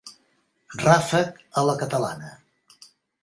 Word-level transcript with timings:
Ràfec 0.83 1.37
a 1.61 1.65
la 1.69 1.77
catalana. 1.83 2.31